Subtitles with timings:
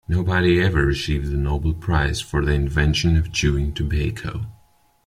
[0.07, 4.47] Nobody ever received the Nobel prize for the invention of chewing tobacco.